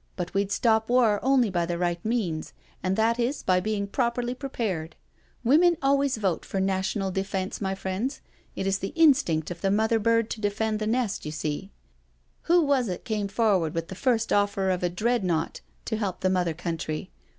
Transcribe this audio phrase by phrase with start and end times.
[0.16, 4.34] "But we'd stop war only by the right means, and that is by being properly
[4.34, 4.94] prepared.
[5.42, 8.20] Women always vote for National Defence, my friends—
[8.56, 11.70] it is the instinct of the mother bird to defend the nest, you seel
[12.42, 16.28] Who was it came forward with the first offer of a Dreadnought to help the
[16.28, 17.10] Mother Country?